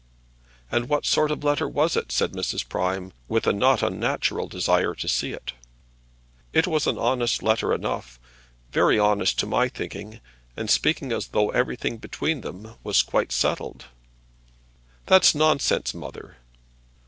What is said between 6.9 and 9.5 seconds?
honest letter enough, very honest to